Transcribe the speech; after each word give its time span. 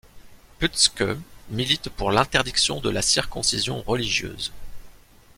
Putzke 0.57 1.15
milite 1.51 1.89
pour 1.91 2.09
l'interdiction 2.11 2.81
de 2.81 2.89
la 2.89 3.03
circoncision 3.03 3.83
religieuse. 3.83 4.51